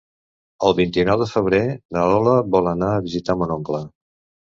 [0.69, 1.61] El vint-i-nou de febrer
[1.99, 3.89] na Lola vol anar a visitar mon oncle.